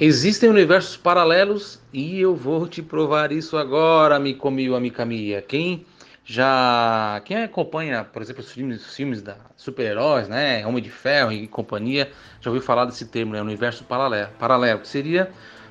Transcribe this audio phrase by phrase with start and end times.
[0.00, 5.40] Existem universos paralelos e eu vou te provar isso agora, amigo meu, amiga minha.
[5.40, 5.86] Quem
[6.24, 11.30] já quem acompanha, por exemplo, os filmes, os filmes da super-heróis, né, Homem de Ferro
[11.30, 12.10] e companhia,
[12.40, 15.30] já ouviu falar desse termo, né, universo paralelo, paralelo, que seria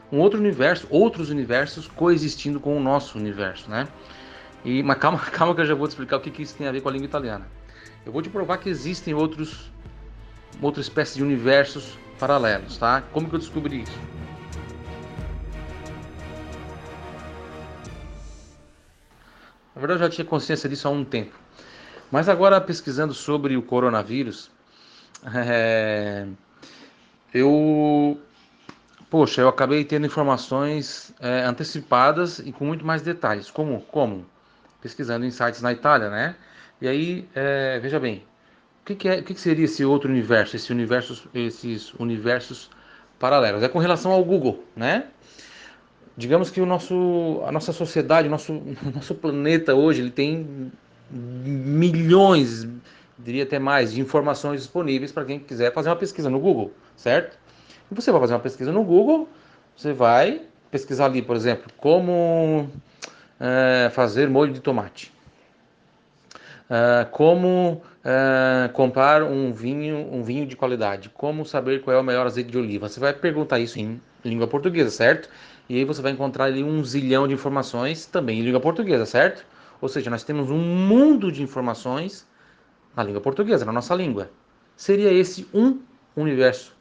[0.09, 3.89] um outro universo, outros universos coexistindo com o nosso universo, né?
[4.63, 6.65] E mas calma, calma que eu já vou te explicar o que, que isso tem
[6.65, 7.45] a ver com a língua italiana.
[8.05, 9.69] Eu vou te provar que existem outros
[10.61, 13.01] outra espécie de universos paralelos, tá?
[13.11, 14.12] Como que eu descobri isso?
[19.87, 21.35] Verdade, eu já tinha consciência disso há um tempo.
[22.11, 24.49] Mas agora, pesquisando sobre o coronavírus,
[25.35, 26.27] é...
[27.33, 28.19] eu.
[29.09, 33.51] Poxa, eu acabei tendo informações é, antecipadas e com muito mais detalhes.
[33.51, 33.81] Como?
[33.81, 34.25] Como?
[34.81, 36.35] Pesquisando em sites na Itália, né?
[36.81, 37.79] E aí, é...
[37.79, 38.25] veja bem,
[38.81, 42.69] o que, que, é, o que, que seria esse outro universo, esse universo, esses universos
[43.19, 43.63] paralelos?
[43.63, 45.05] É com relação ao Google, né?
[46.15, 48.53] Digamos que o nosso, a nossa sociedade, o nosso,
[48.93, 50.71] nosso planeta hoje, ele tem
[51.11, 52.67] milhões,
[53.17, 57.37] diria até mais, de informações disponíveis para quem quiser fazer uma pesquisa no Google, certo?
[57.91, 59.27] E você vai fazer uma pesquisa no Google,
[59.75, 62.69] você vai pesquisar ali, por exemplo, como
[63.39, 65.11] é, fazer molho de tomate.
[66.63, 72.03] Uh, como uh, comprar um vinho, um vinho de qualidade, como saber qual é o
[72.03, 72.89] melhor azeite de oliva.
[72.89, 75.29] Você vai perguntar isso em língua portuguesa, certo?
[75.69, 79.45] E aí você vai encontrar ali um zilhão de informações também em língua portuguesa, certo?
[79.81, 82.27] Ou seja, nós temos um mundo de informações
[82.95, 84.29] na língua portuguesa, na nossa língua.
[84.75, 85.79] Seria esse um
[86.15, 86.75] universo.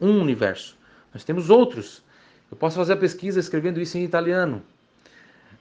[0.00, 0.76] Um universo.
[1.12, 2.02] Nós temos outros.
[2.50, 4.62] Eu posso fazer a pesquisa escrevendo isso em italiano.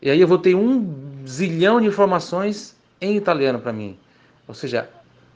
[0.02, 3.98] E aí eu vou ter um zilhão de informações em italiano para mim.
[4.48, 4.90] Ou seja,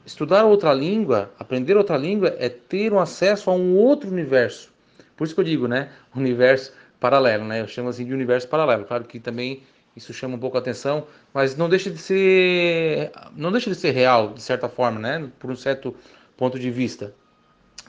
[0.04, 4.72] estudar outra língua, aprender outra língua é ter um acesso a um outro universo.
[5.16, 7.60] Por isso que eu digo, né, universo paralelo, né?
[7.60, 8.84] Eu chamo assim de universo paralelo.
[8.84, 9.62] Claro que também
[9.96, 13.90] isso chama um pouco a atenção, mas não deixa de ser não deixa de ser
[13.90, 15.28] real de certa forma, né?
[15.38, 15.94] Por um certo
[16.36, 17.14] ponto de vista.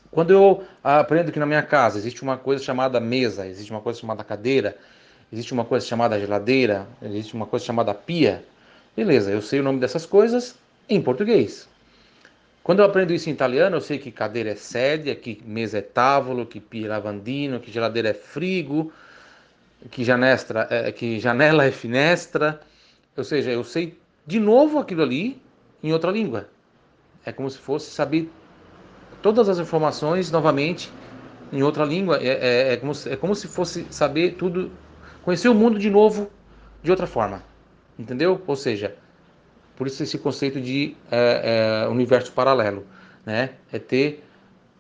[0.09, 4.00] Quando eu aprendo que na minha casa existe uma coisa chamada mesa, existe uma coisa
[4.00, 4.75] chamada cadeira,
[5.31, 8.44] existe uma coisa chamada geladeira, existe uma coisa chamada pia,
[8.95, 10.56] Beleza, eu sei o nome dessas coisas
[10.96, 11.69] em português.
[12.63, 15.81] Quando eu aprendo isso em italiano, eu sei que cadeira é sedia, que mesa é
[15.81, 18.91] tavolo, que pia é lavandino, que geladeira é frigo,
[19.90, 22.62] que, janestra, é, que janela é finestra.
[23.18, 23.97] Ou seja, eu sei
[24.28, 25.41] de novo aquilo ali
[25.81, 26.50] em outra língua.
[27.25, 28.31] É como se fosse saber
[29.22, 30.91] todas as informações novamente
[31.51, 32.19] em outra língua.
[32.22, 34.72] É, é, é, como, é como se fosse saber tudo,
[35.24, 36.30] conhecer o mundo de novo
[36.84, 37.44] de outra forma.
[37.97, 38.41] Entendeu?
[38.46, 38.96] Ou seja,
[39.81, 42.86] por isso esse conceito de é, é, universo paralelo,
[43.25, 43.53] né?
[43.74, 44.24] É ter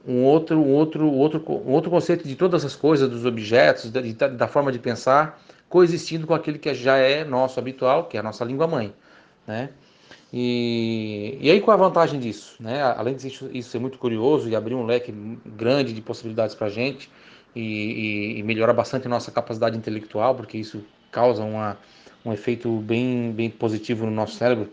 [0.07, 4.27] um outro, um outro, outro, um outro conceito de todas as coisas, dos objetos, da,
[4.27, 8.23] da forma de pensar, coexistindo com aquele que já é nosso habitual, que é a
[8.23, 8.93] nossa língua mãe,
[9.47, 9.71] né?
[10.31, 12.57] E, e aí qual é a vantagem disso?
[12.59, 12.83] Né?
[12.83, 15.11] Além disso isso ser muito curioso e abrir um leque
[15.43, 17.09] grande de possibilidades para a gente
[17.55, 21.75] e, e, e melhorar bastante a nossa capacidade intelectual, porque isso causa uma,
[22.23, 24.69] um efeito bem, bem positivo no nosso cérebro.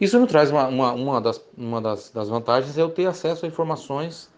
[0.00, 3.44] Isso nos traz uma, uma, uma, das, uma das, das vantagens é eu ter acesso
[3.44, 4.30] a informações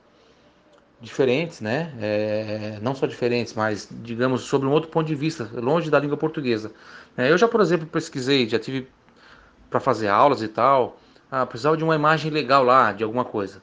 [1.01, 1.95] diferentes, né?
[2.01, 6.17] É, não só diferentes, mas digamos sobre um outro ponto de vista, longe da língua
[6.17, 6.73] portuguesa.
[7.17, 8.89] É, eu já, por exemplo, pesquisei, já tive
[9.71, 10.99] para fazer aulas e tal,
[11.31, 13.63] ah, precisava de uma imagem legal lá, de alguma coisa.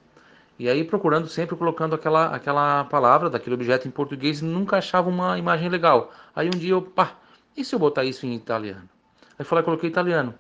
[0.60, 5.38] E aí procurando sempre colocando aquela aquela palavra daquele objeto em português, nunca achava uma
[5.38, 6.12] imagem legal.
[6.36, 7.18] Aí um dia eu, pá,
[7.58, 8.88] e se eu botar isso em italiano?
[9.38, 10.36] Aí falei, coloquei italiano.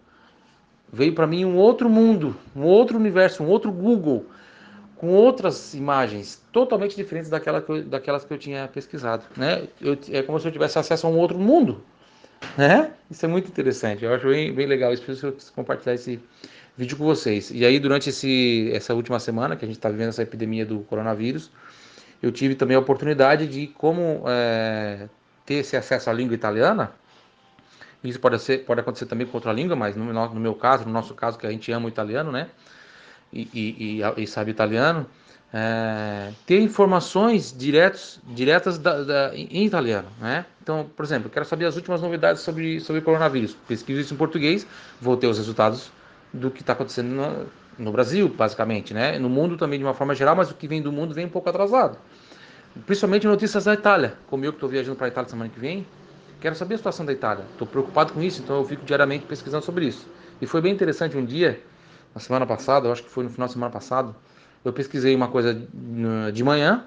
[0.93, 4.27] Veio para mim um outro mundo, um outro universo, um outro Google,
[4.95, 9.23] com outras imagens totalmente diferentes daquela que eu, daquelas que eu tinha pesquisado.
[9.35, 9.67] Né?
[9.81, 11.83] Eu, é como se eu tivesse acesso a um outro mundo.
[12.55, 12.91] Né?
[13.09, 14.05] Isso é muito interessante.
[14.05, 15.03] Eu acho bem, bem legal isso.
[15.03, 16.19] Quis compartilhar esse
[16.77, 17.49] vídeo com vocês.
[17.51, 20.81] E aí, durante esse, essa última semana, que a gente está vivendo essa epidemia do
[20.81, 21.49] coronavírus,
[22.21, 25.09] eu tive também a oportunidade de como é,
[25.43, 26.93] ter esse acesso à língua italiana
[28.03, 30.91] isso pode, ser, pode acontecer também com outra língua, mas no, no meu caso, no
[30.91, 32.49] nosso caso, que a gente ama o italiano, né?
[33.31, 35.07] E, e, e, e sabe italiano,
[35.53, 40.45] é, ter informações diretos, diretas da, da, em italiano, né?
[40.61, 43.55] Então, por exemplo, eu quero saber as últimas novidades sobre, sobre o coronavírus.
[43.67, 44.65] Pesquiso isso em português,
[44.99, 45.91] vou ter os resultados
[46.33, 47.45] do que está acontecendo no,
[47.77, 49.19] no, Brasil, basicamente, né?
[49.19, 51.29] No mundo também de uma forma geral, mas o que vem do mundo vem um
[51.29, 51.97] pouco atrasado.
[52.87, 55.85] Principalmente notícias da Itália, como eu que estou viajando para a Itália semana que vem,
[56.43, 57.45] Quero saber a situação da Itália.
[57.53, 60.05] Estou preocupado com isso, então eu fico diariamente pesquisando sobre isso.
[60.41, 61.63] E foi bem interessante um dia,
[62.13, 64.13] na semana passada, eu acho que foi no final da semana passada,
[64.65, 65.57] eu pesquisei uma coisa
[66.33, 66.83] de manhã,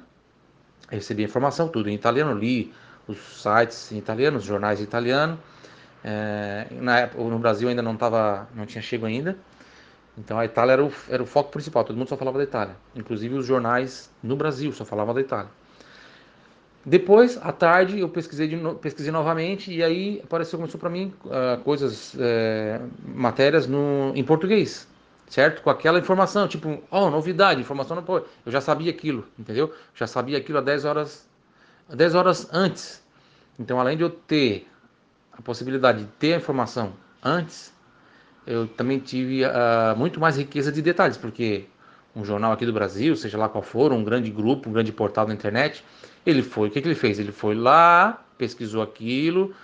[0.91, 2.71] recebi informação, tudo em italiano, li
[3.09, 5.39] os sites em italiano, os jornais em italiano.
[6.05, 9.39] É, na época, no Brasil ainda não tava, não tinha chego ainda.
[10.19, 12.77] Então a Itália era o, era o foco principal, todo mundo só falava da Itália.
[12.95, 15.49] Inclusive os jornais no Brasil só falavam da Itália.
[16.89, 21.61] Depois, à tarde, eu pesquisei, de, pesquisei novamente e aí apareceu, começou para mim uh,
[21.65, 24.87] coisas, uh, matérias no, em português,
[25.29, 25.63] certo?
[25.63, 28.27] Com aquela informação, tipo, oh, novidade, informação não pode.
[28.47, 29.75] Eu já sabia aquilo, entendeu?
[29.97, 31.29] Já sabia aquilo há 10 horas,
[31.89, 33.03] 10 horas antes.
[33.59, 34.69] Então, além de eu ter
[35.33, 37.75] a possibilidade de ter a informação antes,
[38.47, 41.67] eu também tive uh, muito mais riqueza de detalhes, porque
[42.17, 45.27] um jornal aqui do Brasil, seja lá qual for, um grande grupo, um grande portal
[45.27, 45.85] da internet,
[46.25, 47.19] ele foi, o que, que ele fez?
[47.19, 49.55] Ele foi lá, pesquisou aquilo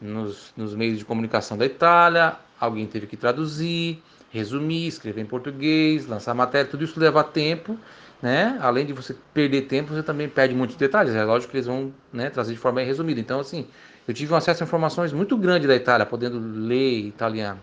[0.00, 6.06] nos, nos meios de comunicação da Itália, alguém teve que traduzir, resumir, escrever em português,
[6.06, 7.78] lançar matéria, tudo isso leva tempo,
[8.22, 8.58] né?
[8.60, 11.14] Além de você perder tempo, você também perde muitos detalhes.
[11.14, 13.20] É lógico que eles vão né, trazer de forma resumida.
[13.20, 13.66] Então, assim,
[14.06, 17.60] eu tive um acesso a informações muito grande da Itália, podendo ler italiano,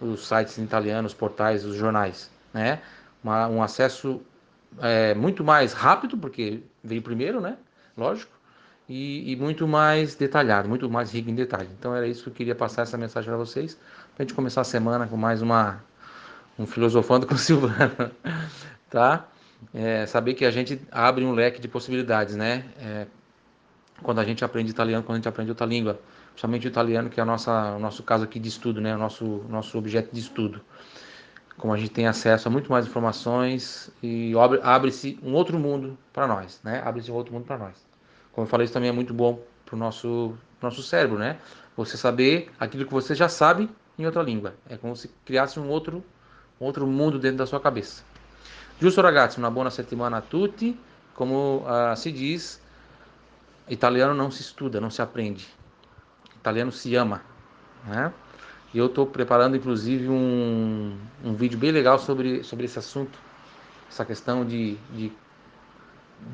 [0.00, 2.80] os sites em italiano, os portais, os jornais, né?
[3.24, 4.20] Uma, um acesso
[4.80, 7.56] é, muito mais rápido, porque veio primeiro, né?
[7.96, 8.32] Lógico.
[8.88, 11.70] E, e, muito mais detalhado, muito mais rico em detalhe.
[11.78, 13.74] Então era isso que eu queria passar essa mensagem para vocês,
[14.14, 15.82] para a gente começar a semana com mais uma
[16.58, 18.10] um filosofando com o Silvano,
[18.90, 19.26] tá?
[19.72, 22.64] É, saber que a gente abre um leque de possibilidades, né?
[22.78, 23.06] É,
[24.02, 25.98] quando a gente aprende italiano, quando a gente aprende outra língua,
[26.32, 28.94] principalmente o italiano, que é a nossa, o nosso caso aqui de estudo, né?
[28.94, 30.60] O nosso, nosso objeto de estudo.
[31.56, 36.26] Como a gente tem acesso a muito mais informações e abre-se um outro mundo para
[36.26, 36.82] nós, né?
[36.84, 37.86] Abre-se um outro mundo para nós.
[38.32, 41.38] Como eu falei, isso também é muito bom para o nosso, nosso cérebro, né?
[41.76, 44.54] Você saber aquilo que você já sabe em outra língua.
[44.68, 46.04] É como se criasse um outro,
[46.60, 48.02] um outro mundo dentro da sua cabeça.
[48.80, 50.76] Giusto ragazzi, una buona settimana a tutti.
[51.14, 52.60] Como uh, se diz,
[53.68, 55.48] italiano não se estuda, não se aprende.
[56.34, 57.22] Italiano se ama,
[57.86, 58.12] né?
[58.74, 63.16] E eu estou preparando, inclusive, um, um vídeo bem legal sobre, sobre esse assunto,
[63.88, 65.12] essa questão de, de,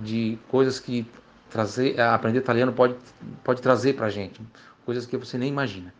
[0.02, 1.06] de coisas que
[1.50, 2.96] trazer, aprender italiano pode,
[3.44, 4.40] pode trazer para a gente,
[4.86, 5.92] coisas que você nem imagina,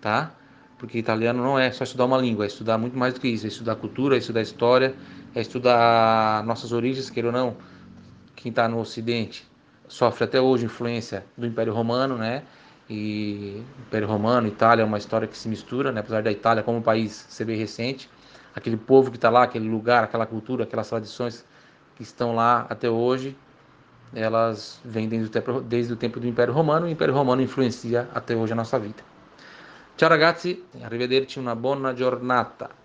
[0.00, 0.32] tá?
[0.78, 3.46] Porque italiano não é só estudar uma língua, é estudar muito mais do que isso,
[3.46, 4.96] é estudar cultura, é estudar história,
[5.32, 7.56] é estudar nossas origens, queira ou não,
[8.34, 9.46] quem está no Ocidente
[9.86, 12.42] sofre até hoje influência do Império Romano, né?
[12.88, 16.00] E Império Romano, Itália é uma história que se mistura, né?
[16.00, 18.10] apesar da Itália como um país ser bem recente,
[18.54, 21.44] aquele povo que está lá, aquele lugar, aquela cultura, aquelas tradições
[21.96, 23.36] que estão lá até hoje,
[24.14, 27.40] elas vêm desde o tempo, desde o tempo do Império Romano e o Império Romano
[27.40, 29.02] influencia até hoje a nossa vida.
[29.96, 32.83] Ciao ragazzi, arrivederci, una buona giornata.